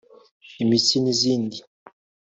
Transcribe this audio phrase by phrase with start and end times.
[0.61, 1.57] imitsi n’izindi